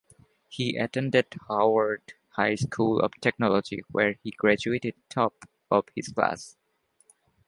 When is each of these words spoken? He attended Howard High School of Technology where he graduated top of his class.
He 0.49 0.77
attended 0.77 1.27
Howard 1.47 2.13
High 2.29 2.55
School 2.55 3.01
of 3.01 3.11
Technology 3.21 3.83
where 3.91 4.15
he 4.23 4.31
graduated 4.31 4.95
top 5.11 5.47
of 5.69 5.89
his 5.95 6.07
class. 6.07 6.57